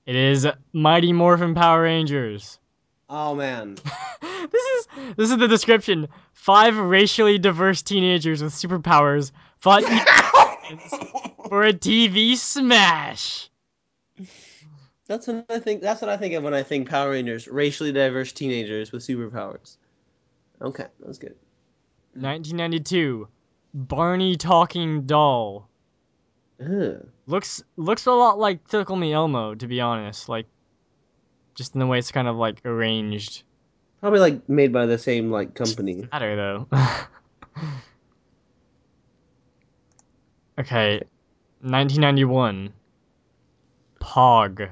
[0.06, 2.58] It is Mighty Morphin Power Rangers.
[3.08, 3.74] Oh man.
[4.50, 6.08] this is this is the description.
[6.32, 9.82] Five racially diverse teenagers with superpowers fought
[11.48, 13.50] for a TV smash.
[15.06, 15.82] That's what I think.
[15.82, 19.76] That's what I think of when I think Power Rangers: racially diverse teenagers with superpowers.
[20.60, 21.36] Okay, that's good.
[22.14, 23.28] 1992,
[23.74, 25.68] Barney talking doll.
[26.60, 27.06] Ugh.
[27.26, 30.28] Looks looks a lot like Tickle Me Elmo, to be honest.
[30.28, 30.46] Like,
[31.56, 33.42] just in the way it's kind of like arranged.
[34.00, 36.02] Probably like made by the same like company.
[36.02, 36.68] Better though.
[40.58, 41.00] okay,
[41.60, 42.72] 1991.
[44.00, 44.70] Pog.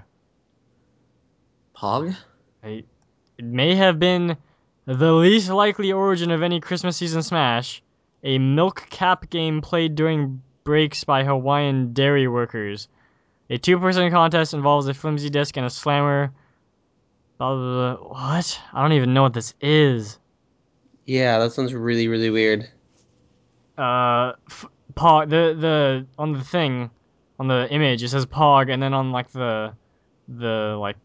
[1.76, 2.16] Pog.
[2.62, 2.84] I,
[3.38, 4.36] it may have been
[4.86, 7.82] the least likely origin of any Christmas season smash,
[8.22, 12.88] a milk cap game played during breaks by Hawaiian dairy workers.
[13.50, 16.32] A two person contest involves a flimsy disc and a slammer.
[17.38, 18.08] Blah, blah, blah.
[18.08, 18.60] What?
[18.72, 20.18] I don't even know what this is.
[21.06, 22.68] Yeah, that sounds really really weird.
[23.76, 26.90] Uh, f- Pog, the, the, on the thing,
[27.40, 29.74] on the image, it says Pog, and then on like the,
[30.28, 30.96] the like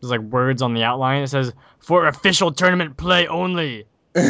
[0.00, 1.22] there's like words on the outline.
[1.22, 3.86] It says for official tournament play only.
[4.16, 4.22] uh,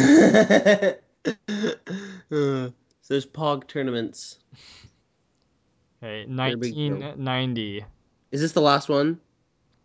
[2.31, 2.73] so
[3.07, 4.39] there's Pog tournaments.
[6.03, 6.93] Okay, Very big deal.
[6.93, 7.85] 1990.
[8.31, 9.19] Is this the last one?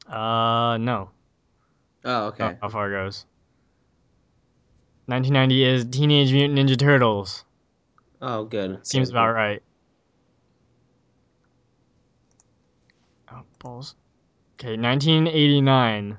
[0.09, 1.11] Uh, no.
[2.05, 2.57] Oh, okay.
[2.61, 3.27] how far it goes.
[5.07, 7.45] 1990 is Teenage Mutant Ninja Turtles.
[8.21, 8.87] Oh, good.
[8.87, 9.63] Seems Good, about right.
[13.33, 13.97] Oh, balls.
[14.55, 16.17] Okay, 1989.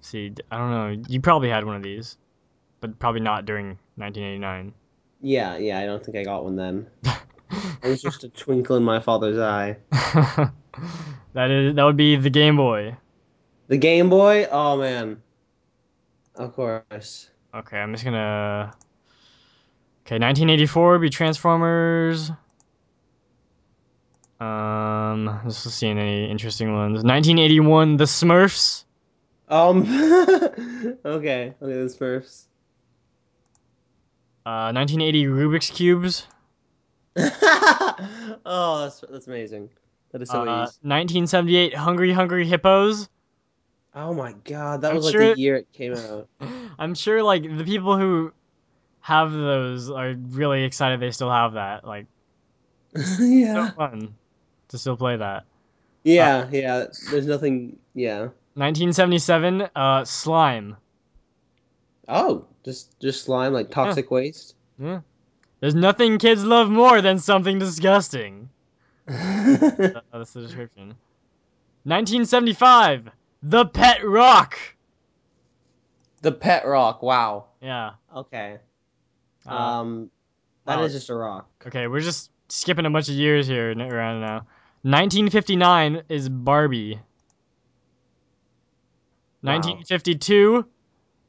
[0.00, 1.04] See, I don't know.
[1.08, 2.16] You probably had one of these,
[2.80, 4.72] but probably not during 1989.
[5.20, 5.78] Yeah, yeah.
[5.78, 6.86] I don't think I got one then.
[7.82, 9.76] It was just a twinkle in my father's eye.
[11.34, 12.96] that is that would be the Game Boy.
[13.68, 14.46] The Game Boy.
[14.50, 15.22] Oh man.
[16.36, 17.30] Of course.
[17.54, 18.72] Okay, I'm just gonna.
[20.04, 22.30] Okay, 1984 would be Transformers.
[24.38, 27.02] Um, let's just see any interesting ones.
[27.02, 28.84] 1981, The Smurfs.
[29.48, 29.82] Um.
[31.04, 31.04] okay.
[31.04, 31.54] Okay.
[31.60, 32.44] The Smurfs.
[34.44, 36.26] Uh, 1980, Rubik's Cubes.
[37.18, 39.70] oh, that's that's amazing.
[40.12, 40.78] That is so Uh, easy.
[40.82, 43.08] 1978, Hungry Hungry Hippos.
[43.96, 46.28] Oh my god, that I'm was like sure- the year it came out.
[46.78, 48.30] I'm sure, like, the people who
[49.00, 51.86] have those are really excited they still have that.
[51.86, 52.04] Like,
[52.94, 53.70] so yeah.
[53.70, 54.14] fun
[54.68, 55.44] to still play that.
[56.04, 56.86] Yeah, yeah.
[57.10, 57.78] There's nothing.
[57.94, 58.28] Yeah.
[58.54, 60.76] 1977, uh, Slime.
[62.08, 64.54] Oh, just just slime like toxic waste.
[64.78, 65.00] Yeah.
[65.60, 68.50] There's nothing kids love more than something disgusting.
[69.08, 69.12] Uh,
[70.12, 70.94] that's the description.
[71.84, 73.10] 1975,
[73.48, 74.58] The Pet Rock.
[76.22, 77.02] the pet rock.
[77.02, 77.44] Wow.
[77.60, 77.92] Yeah.
[78.14, 78.58] Okay.
[79.48, 80.10] Uh, Um,
[80.64, 80.84] that wow.
[80.84, 81.48] is just a rock.
[81.68, 84.46] okay, we're just skipping a bunch of years here n- around now.
[84.82, 86.98] 1959 is Barbie.
[89.42, 90.64] 1952,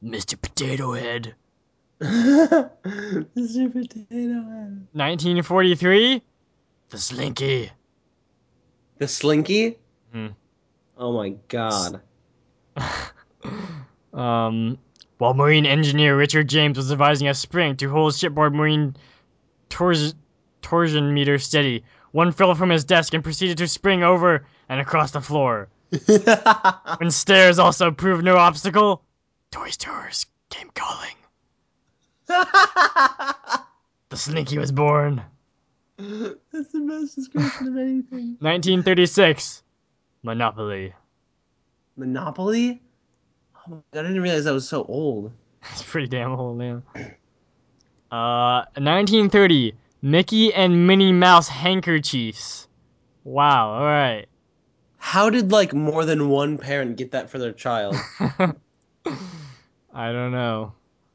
[0.02, 0.40] Mr.
[0.40, 1.34] Potato Head.
[2.00, 2.70] Mr.
[3.72, 4.86] Potato Head.
[4.92, 6.22] 1943,
[6.90, 7.70] The Slinky.
[8.98, 9.78] The Slinky.
[10.12, 10.28] Hmm.
[10.96, 12.00] Oh my god.
[14.12, 14.78] um,
[15.18, 18.96] while Marine engineer Richard James was devising a spring to hold shipboard marine
[19.68, 20.14] tors-
[20.62, 25.10] torsion meter steady, one fell from his desk and proceeded to spring over and across
[25.10, 25.68] the floor.
[26.98, 29.02] When stairs also proved no obstacle,
[29.50, 31.14] Toy Stores came calling.
[34.10, 35.22] The Slinky was born.
[35.98, 38.36] That's the best description of anything.
[38.40, 39.62] 1936,
[40.22, 40.94] Monopoly.
[41.98, 42.80] Monopoly?
[43.56, 45.32] Oh my god, I didn't realize that was so old.
[45.62, 46.82] That's pretty damn old now.
[48.10, 52.68] Uh, 1930, Mickey and Minnie Mouse handkerchiefs.
[53.24, 54.28] Wow, alright.
[54.96, 57.96] How did like more than one parent get that for their child?
[58.20, 60.72] I don't know.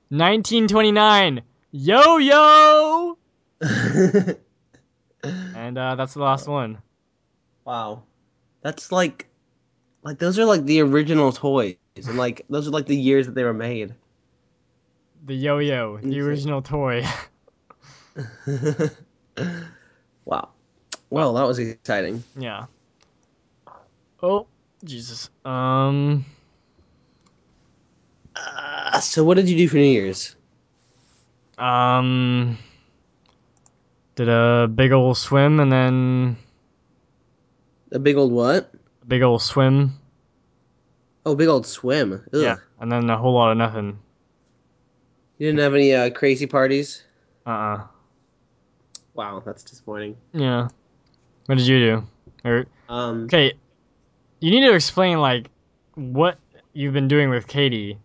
[0.10, 1.41] 1929,
[1.72, 3.17] Yo Yo!
[5.56, 6.80] And uh, that's the last one.
[7.63, 8.04] wow.
[8.62, 9.28] That's like
[10.04, 11.76] like those are like the original toys.
[11.96, 13.94] And like those are like the years that they were made.
[15.26, 17.06] The Yo Yo, the original toy.
[20.26, 20.50] wow.
[21.10, 22.24] Well, that was exciting.
[22.38, 22.66] yeah.
[24.22, 24.48] Oh,
[24.84, 25.30] Jesus.
[25.46, 26.26] Um,
[28.36, 30.36] Uh, so what did you do for New Year's?
[31.60, 32.58] um,
[34.16, 36.36] did a big old swim and then
[37.92, 38.73] A big old what?
[39.08, 40.00] Big old swim.
[41.26, 42.24] Oh, big old swim.
[42.34, 42.42] Ugh.
[42.42, 44.00] Yeah, and then a whole lot of nothing.
[45.38, 47.04] You didn't have any uh, crazy parties?
[47.46, 47.84] Uh uh
[49.13, 50.18] Wow, that's disappointing.
[50.34, 50.70] Yeah.
[51.46, 52.04] What did you do?
[52.46, 53.54] Or Um, okay,
[54.39, 55.50] you need to explain like
[55.96, 56.38] what
[56.74, 57.98] you've been doing with Katie.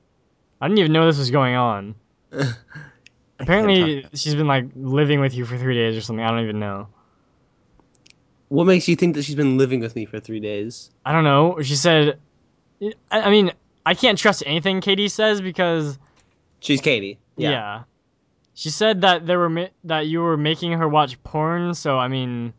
[0.61, 1.95] I didn't even know this was going on.
[3.41, 6.25] Apparently, she's been like living with you for three days or something.
[6.25, 6.89] I don't even know.
[8.49, 10.91] What makes you think that she's been living with me for three days?
[11.05, 11.61] I don't know.
[11.63, 12.19] She said,
[13.11, 13.53] I, mean,
[13.85, 15.99] I can't trust anything Katie says because
[16.61, 17.19] She's Katie.
[17.37, 17.51] yeah.
[17.51, 17.83] Yeah.
[18.55, 21.75] She said that there were ma- that you were making her watch porn.
[21.75, 22.53] So I mean,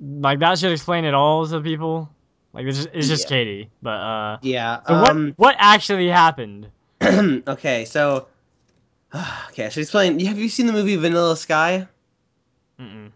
[0.00, 2.08] like that should explain it all to people.
[2.52, 3.36] Like it's just, it's just Yeah.
[3.36, 3.70] Katie.
[3.82, 4.80] But uh, Yeah.
[4.86, 5.00] so um,
[5.36, 6.68] what what actually happened?
[7.02, 8.28] okay, so
[9.48, 10.20] okay, I should explain.
[10.20, 11.88] Have you seen the movie Vanilla Sky?
[12.78, 13.10] Mm-mm.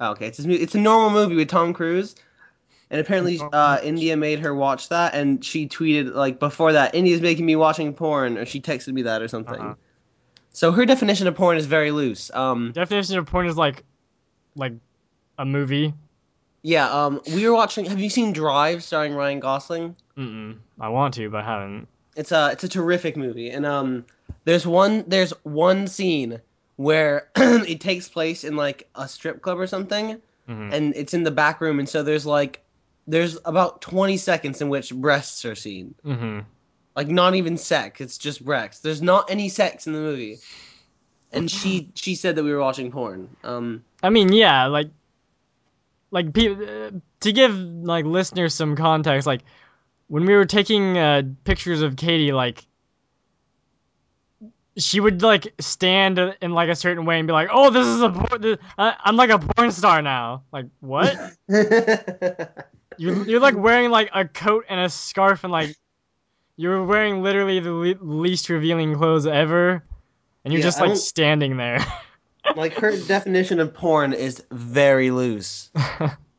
[0.00, 2.14] Oh, okay, it's a, it's a normal movie with Tom Cruise,
[2.90, 7.20] and apparently uh, India made her watch that, and she tweeted like before that, India's
[7.20, 9.60] making me watching porn, or she texted me that or something.
[9.60, 9.74] Uh-huh.
[10.52, 12.30] So her definition of porn is very loose.
[12.32, 13.82] Um, Definition of porn is like,
[14.54, 14.74] like,
[15.36, 15.92] a movie.
[16.62, 17.84] Yeah, um, we were watching.
[17.86, 19.96] Have you seen Drive, starring Ryan Gosling?
[20.16, 20.58] Mm-mm.
[20.80, 21.88] I want to, but I haven't.
[22.16, 24.06] It's a it's a terrific movie, and um,
[24.44, 26.40] there's one there's one scene
[26.76, 31.24] where it takes place in like a strip club or something, hmm and it's in
[31.24, 32.62] the back room, and so there's like
[33.06, 36.40] there's about 20 seconds in which breasts are seen, hmm
[36.96, 38.80] like not even sex, it's just breasts.
[38.80, 40.38] There's not any sex in the movie,
[41.32, 43.28] and she she said that we were watching porn.
[43.42, 44.90] Um, I mean, yeah, like,
[46.10, 49.42] like pe- uh, to give like listeners some context, like
[50.06, 52.64] when we were taking uh, pictures of Katie, like
[54.76, 58.02] she would like stand in like a certain way and be like, "Oh, this is
[58.02, 61.16] a por- I'm like a porn star now." Like what?
[62.96, 65.76] You're you're like wearing like a coat and a scarf and like
[66.56, 69.84] you're wearing literally the le- least revealing clothes ever,
[70.44, 71.84] and you're Yeah, just like standing there.
[72.56, 75.70] like her definition of porn is very loose.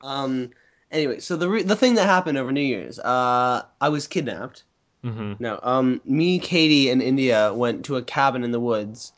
[0.02, 0.52] Um.
[0.92, 4.64] Anyway, so the re- the thing that happened over New Year's, uh, I was kidnapped.
[5.06, 9.14] Hmm No, um, me, Katie, and India went to a cabin in the woods.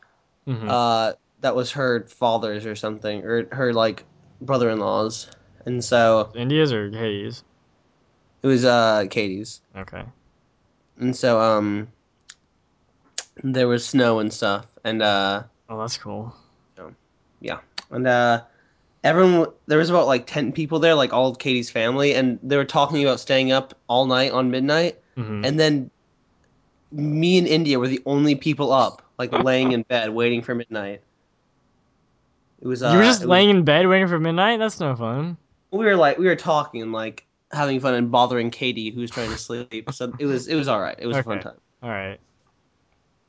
[0.46, 4.04] hmm Uh, that was her father's or something, or her like
[4.42, 5.30] brother-in-law's,
[5.66, 7.44] and so India's or Katie's?
[8.44, 10.04] it was uh Katie's, Okay.
[11.00, 11.88] and so um,
[13.44, 16.36] there was snow and stuff, and uh, Oh, that's cool.
[17.40, 17.60] Yeah,
[17.92, 18.42] and uh,
[19.04, 22.58] everyone there was about like ten people there, like all of Katie's family, and they
[22.58, 25.90] were talking about staying up all night on midnight, hmm and then
[26.92, 31.02] me and India were the only people up, like laying in bed waiting for midnight.
[32.62, 32.82] It was.
[32.82, 34.60] Uh, you were just it was- laying in bed waiting for midnight.
[34.60, 35.36] That's no fun.
[35.72, 39.12] we were like we were talking and like having fun and bothering Katie who was
[39.12, 39.90] trying to sleep.
[39.92, 40.96] So it was it was all right.
[40.98, 41.58] It was a fun time.
[41.84, 42.20] All right.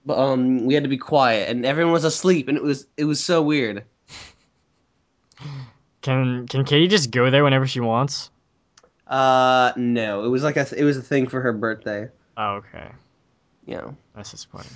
[0.06, 3.04] But um, we had to be quiet and everyone was asleep and it was it
[3.04, 3.84] was so weird.
[6.02, 8.30] Can can Katie just go there whenever she wants?
[9.08, 12.08] Uh, no, it was like a it was a thing for her birthday.
[12.36, 12.90] Oh, okay.
[13.66, 14.72] Yeah, That's disappointing.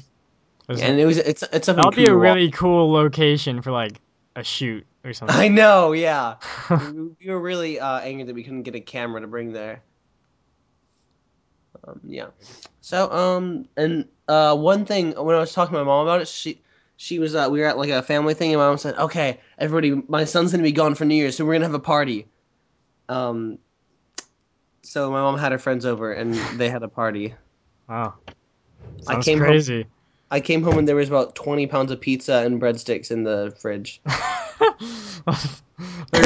[0.68, 1.76] and it was it's it's something.
[1.76, 4.00] That'll be a really cool location for like
[4.36, 5.36] a shoot or something.
[5.36, 6.36] I know, yeah.
[6.70, 9.82] we, we were really uh, angry that we couldn't get a camera to bring there.
[11.86, 12.28] Um, yeah.
[12.80, 16.28] So um, and uh, one thing when I was talking to my mom about it,
[16.28, 16.60] she
[16.96, 19.40] she was uh, we were at like a family thing, and my mom said, "Okay,
[19.58, 22.26] everybody, my son's gonna be gone for New Year's, so we're gonna have a party."
[23.08, 23.58] Um.
[24.82, 27.34] So my mom had her friends over, and they had a party.
[27.88, 28.14] wow.
[29.06, 29.86] I Sounds came home- crazy.
[30.30, 33.54] I came home and there was about twenty pounds of pizza and breadsticks in the
[33.60, 34.00] fridge.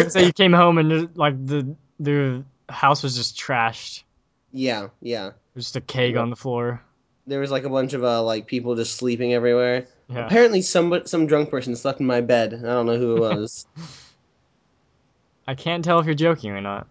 [0.09, 4.05] Say you came home and just, like the the house was just trashed.
[4.53, 5.31] Yeah, yeah.
[5.55, 6.21] There's just a keg Yeah.
[6.21, 6.81] on the floor.
[7.27, 9.87] There was like a bunch of uh, like people just sleeping everywhere.
[10.09, 10.27] Yeah.
[10.27, 12.55] Apparently, some some drunk person slept in my bed.
[12.55, 13.67] I don't know who it was.
[15.49, 16.87] I can't tell if you're joking or not.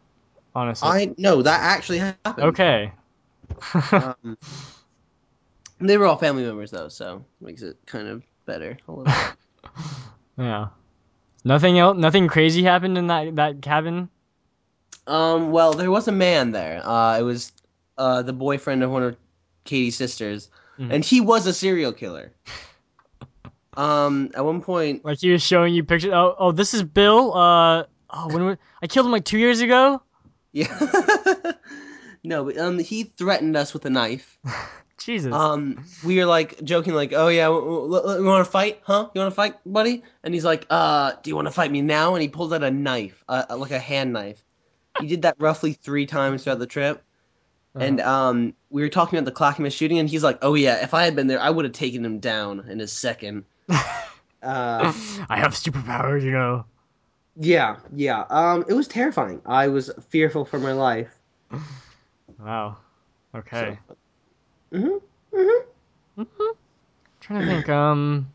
[0.55, 0.87] Honestly.
[0.87, 2.45] I no, that actually happened.
[2.47, 2.91] Okay.
[3.91, 4.37] Um,
[5.79, 8.77] they were all family members though, so makes it kind of better.
[8.87, 9.13] A little.
[10.37, 10.67] yeah.
[11.43, 11.97] Nothing else.
[11.97, 14.09] Nothing crazy happened in that that cabin.
[15.07, 16.81] um, well, there was a man there.
[16.83, 17.51] Uh, it was
[17.97, 19.17] uh the boyfriend of one of
[19.65, 20.93] Katie's sisters, Mhm.
[20.93, 22.31] and he was a serial killer.
[23.77, 26.13] Um, at one point, Like he was showing you pictures.
[26.13, 27.33] Oh, oh, this is Bill.
[27.35, 30.01] Uh, oh, when wa- I killed him like two years ago.
[30.55, 31.51] Yeah.
[32.23, 34.39] no, but um, he threatened us with a knife.
[34.97, 35.33] Jesus.
[35.33, 39.09] Um, we were like joking, like, "Oh yeah, w- w- you want to fight, huh?
[39.13, 41.81] You want to fight, buddy?" And he's like, "Uh, do you want to fight me
[41.81, 44.41] now?" And he pulled out a knife, uh, like a hand knife.
[45.01, 47.03] He did that roughly three times throughout the trip.
[47.77, 50.93] And um, we were talking about the Clackamas shooting, and he's like, "Oh yeah, if
[50.93, 53.43] I had been there, I would have taken him down in a second.
[54.45, 54.93] Uh,
[55.27, 56.65] I have superpowers, you know.
[57.37, 58.25] Yeah, yeah.
[58.29, 59.41] Um, it was terrifying.
[59.45, 61.09] I was fearful for my life.
[62.39, 62.77] Wow.
[63.33, 63.77] Okay.
[64.71, 64.97] hmm
[65.33, 65.63] hmm
[66.15, 66.51] hmm
[67.19, 67.69] Trying to think.
[67.69, 68.31] Um.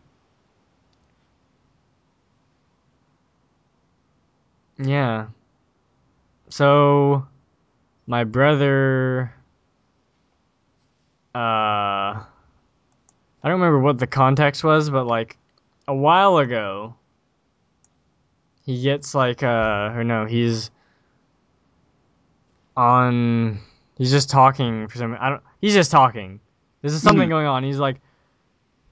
[4.79, 5.27] Yeah.
[6.49, 7.27] So,
[8.07, 9.33] my brother.
[11.35, 12.24] Uh.
[13.43, 15.37] I don't remember what the context was, but like
[15.89, 16.95] a while ago,
[18.65, 20.71] he gets like uh or no, he's
[22.77, 23.61] on.
[23.97, 25.17] He's just talking for some.
[25.21, 25.43] I don't.
[25.61, 26.41] He's just talking.
[26.81, 27.63] There's just something going on.
[27.63, 28.01] He's like,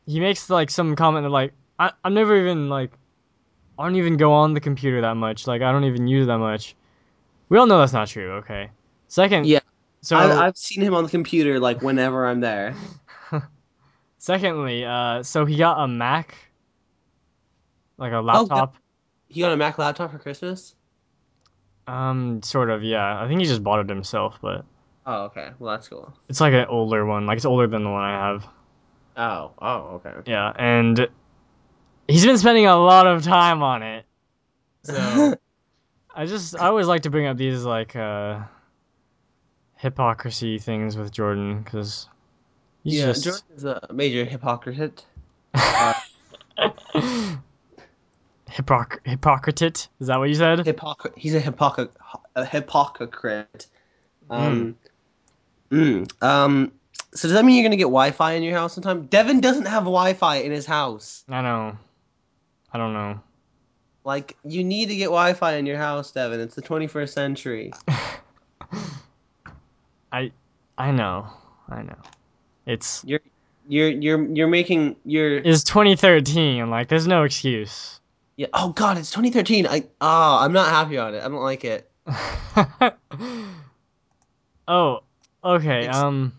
[0.07, 2.91] he makes like some comment that like I I'm never even like
[3.79, 5.47] I don't even go on the computer that much.
[5.47, 6.75] Like I don't even use it that much.
[7.49, 8.33] We all know that's not true.
[8.33, 8.71] Okay.
[9.09, 9.47] Second.
[9.47, 9.61] Yeah.
[10.03, 12.75] So I, I've seen him on the computer like whenever I'm there.
[14.19, 16.35] secondly, uh, so he got a Mac,
[17.97, 18.77] like a laptop.
[19.29, 20.75] He got a Mac laptop for Christmas.
[21.87, 23.23] Um, sort of, yeah.
[23.23, 24.65] I think he just bought it himself, but
[25.11, 25.49] Oh, okay.
[25.59, 26.13] Well, that's cool.
[26.29, 27.25] it's like an older one.
[27.25, 28.47] Like it's older than the one I have.
[29.17, 30.13] Oh, oh, okay.
[30.27, 31.09] Yeah, and
[32.07, 34.05] he's been spending a lot of time on it.
[34.85, 35.35] So
[36.15, 38.41] I just I always like to bring up these like uh
[39.77, 42.07] hypocrisy things with Jordan because
[42.83, 45.07] yeah, just Jordan is a major hypocrite.
[48.59, 49.89] Hypoc- hypocrite.
[50.01, 50.67] Is that what you said?
[50.67, 51.15] Hypocrite.
[51.17, 51.93] He's a hypocrite.
[52.35, 53.67] A hypocrite.
[54.29, 54.77] Um.
[55.71, 56.73] mm, Um.
[57.15, 59.07] So does that mean you're gonna get Wi-Fi in your house sometime?
[59.07, 61.25] Devin doesn't have Wi-Fi in his house.
[61.29, 61.79] I know.
[62.73, 63.21] I don't know.
[64.05, 66.41] Like, you need to get Wi-Fi in your house, Devin.
[66.41, 67.73] It's the 21st century.
[70.13, 70.33] I
[70.77, 71.29] I know.
[71.69, 71.97] I know.
[72.67, 73.21] It's you're
[73.69, 76.69] You're you're you're making you're it's 2013.
[76.71, 78.01] Like there's no excuse.
[78.39, 78.47] Yeah.
[78.55, 79.67] Oh God, it's 2013.
[79.67, 81.23] I ah, I'm not happy on it.
[81.23, 81.91] I don't like it.
[84.69, 85.01] oh,
[85.45, 85.81] okay.
[85.81, 86.33] It's- Um.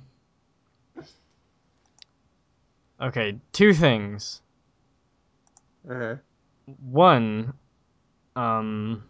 [3.02, 4.42] Okay, two things.
[5.90, 6.16] Uh-huh.
[6.92, 7.54] One,
[8.36, 9.04] um,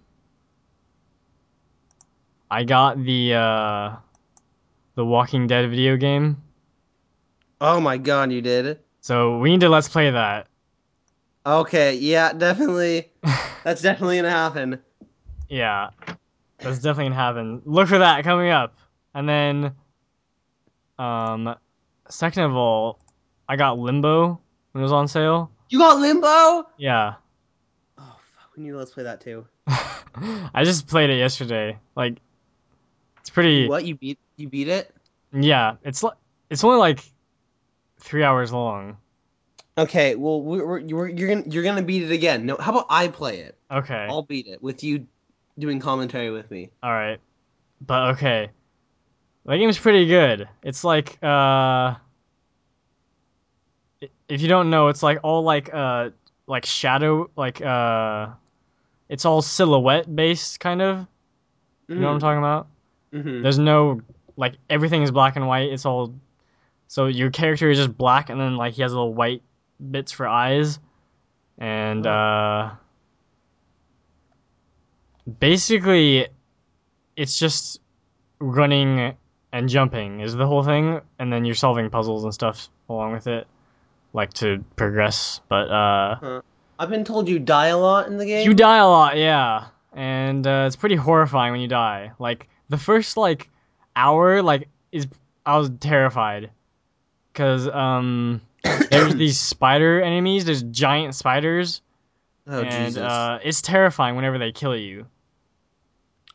[2.51, 3.95] I got the uh,
[4.93, 6.37] the Walking Dead video game,
[7.59, 8.77] Oh my God, you did.
[9.01, 10.45] so we need to let's play that.
[11.49, 13.09] Okay, yeah, definitely.
[13.63, 14.79] That's definitely gonna happen.
[15.49, 15.89] yeah,
[16.59, 17.61] that's definitely gonna happen.
[17.65, 18.77] Look for that coming up,
[19.13, 19.73] and then,
[20.97, 21.55] um,
[22.09, 22.99] second of all,
[23.47, 24.39] I got Limbo
[24.71, 25.51] when it was on sale.
[25.69, 26.69] You got Limbo?
[26.77, 27.15] Yeah.
[27.97, 29.45] Oh fuck, we need to let's play that too.
[29.67, 31.77] I just played it yesterday.
[31.95, 32.17] Like,
[33.21, 33.67] it's pretty.
[33.67, 34.19] What you beat?
[34.37, 34.93] You beat it?
[35.33, 36.11] Yeah, it's li-
[36.49, 37.03] it's only like
[37.99, 38.97] three hours long.
[39.79, 42.45] Okay, well we're, we're, you're you're gonna you're gonna beat it again.
[42.45, 43.57] No, how about I play it?
[43.71, 45.07] Okay, I'll beat it with you
[45.57, 46.69] doing commentary with me.
[46.83, 47.19] all right,
[47.79, 48.49] but okay,
[49.45, 50.49] the game's pretty good.
[50.63, 51.95] It's like uh,
[54.27, 56.09] if you don't know, it's like all like uh
[56.45, 58.27] like shadow like uh,
[59.07, 61.07] it's all silhouette based kind of.
[61.87, 62.67] You know what I'm talking about?
[63.13, 63.41] Mm-hmm.
[63.41, 64.01] There's no
[64.35, 65.71] like everything is black and white.
[65.71, 66.13] It's all
[66.87, 69.41] so your character is just black and then like he has a little white
[69.79, 70.79] bits for eyes.
[71.57, 72.71] And uh
[75.39, 76.27] basically
[77.15, 77.81] it's just
[78.39, 79.15] running
[79.51, 83.27] and jumping is the whole thing and then you're solving puzzles and stuff along with
[83.27, 83.47] it
[84.13, 85.41] like to progress.
[85.49, 86.41] But uh
[86.79, 88.47] I've been told you die a lot in the game.
[88.47, 92.13] you die a lot, yeah, and uh, it's pretty horrifying when you die.
[92.19, 93.49] Like the first like
[93.97, 95.05] hour, like is
[95.45, 96.51] I was terrified
[97.33, 100.45] because um there's these spider enemies.
[100.45, 101.81] There's giant spiders,
[102.47, 102.97] Oh and Jesus!
[102.97, 105.05] uh, it's terrifying whenever they kill you.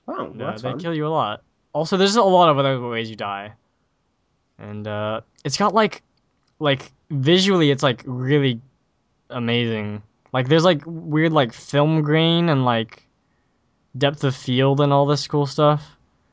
[0.07, 0.79] And, uh, they fun.
[0.79, 1.43] kill you a lot.
[1.73, 3.53] Also, there's a lot of other ways you die,
[4.59, 6.03] and uh, it's got like
[6.59, 8.61] like visually, it's like really
[9.31, 10.03] amazing.
[10.33, 13.03] Like there's like weird like film grain and like
[13.97, 15.85] depth of field and all this cool stuff.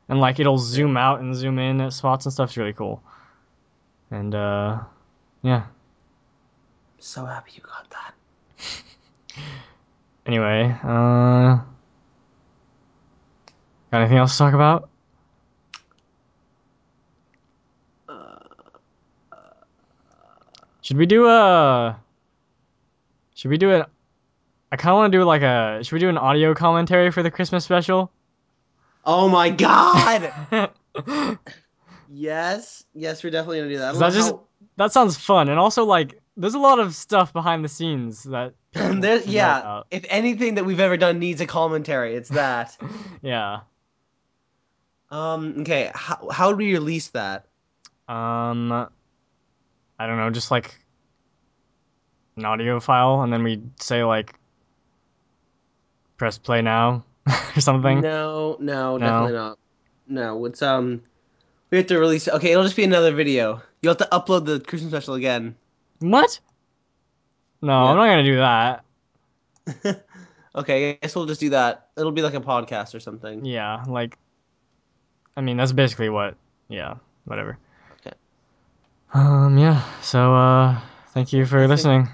[0.09, 2.49] And like it'll zoom out and zoom in at spots and stuff.
[2.49, 3.01] It's really cool.
[4.09, 4.79] And uh
[5.41, 5.65] yeah.
[7.02, 8.14] So happy you got that.
[10.24, 11.58] Anyway, uh
[13.91, 14.88] got anything else to talk about?
[18.08, 18.38] Uh,
[20.82, 21.99] Should we do a
[23.34, 23.88] Should we do it
[24.72, 27.24] I kind of want to do like a should we do an audio commentary for
[27.24, 28.12] the Christmas special?
[29.04, 30.32] oh my God!
[32.14, 33.89] yes, yes, we're definitely gonna do that.
[33.89, 34.36] I Is don't that know just
[34.78, 38.53] that sounds fun and also like there's a lot of stuff behind the scenes that
[38.73, 39.83] there, yeah.
[39.91, 42.77] If anything that we've ever done needs a commentary, it's that.
[43.21, 43.61] yeah
[45.09, 45.55] um.
[45.59, 45.91] Okay.
[45.93, 47.45] How how would we release that?
[48.07, 50.73] um I don't know just like
[52.37, 54.33] an audio file and then we say like
[56.17, 57.03] press play now
[57.55, 58.99] or something No, no, No?
[58.99, 59.59] definitely not.
[60.07, 61.03] No, it's um.
[61.69, 62.27] We have to release.
[62.27, 63.61] Okay, it'll just be another video.
[63.81, 65.55] You'll have to upload the Christmas special again.
[66.02, 66.39] What
[67.62, 67.89] no Yeah.
[67.91, 68.84] I'm not gonna do that
[70.56, 71.89] okay, I guess we'll just do that.
[71.95, 73.45] It'll be like a podcast or something.
[73.45, 74.18] Yeah, like,
[75.38, 76.36] I mean, that's basically what.
[76.68, 76.95] Yeah,
[77.26, 77.58] whatever.
[77.99, 78.16] Okay.
[79.14, 79.58] Um.
[79.60, 79.84] Yeah.
[80.02, 80.80] So, uh,
[81.14, 82.10] thank you for I think- listening.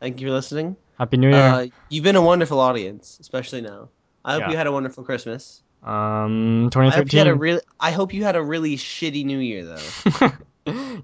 [0.00, 0.76] Thank you for listening.
[0.98, 1.38] Happy New Year.
[1.38, 3.88] Uh, you've been a wonderful audience, especially now.
[4.24, 4.50] I hope Yeah.
[4.50, 5.62] you had a wonderful Christmas.
[5.84, 6.90] um, 2013.
[6.92, 7.60] I hope you had a really.
[7.78, 10.30] I hope you had a really shitty New Year though.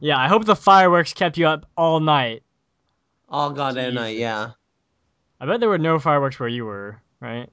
[0.00, 2.42] yeah, I hope the fireworks kept you up all night.
[3.28, 4.50] All goddamn night, yeah.
[5.40, 7.48] I bet there were no fireworks where you were, right?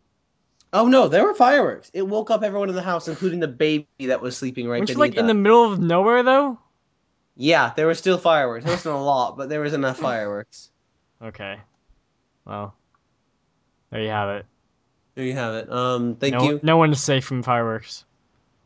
[0.72, 1.91] Oh no, there were fireworks.
[1.93, 4.97] It woke up everyone in the house, including the baby that was sleeping right beneath
[4.97, 6.60] like in the middle of nowhere though?
[7.36, 8.66] Yeah, there were still fireworks.
[8.66, 10.72] There wasn't a lot, but there was enough fireworks.
[11.22, 11.60] Okay.
[12.45, 12.76] Well,
[13.91, 14.45] there you have it.
[15.16, 15.72] There you have it.
[15.72, 16.60] Um, thank no, you.
[16.64, 18.06] no one is safe from fireworks.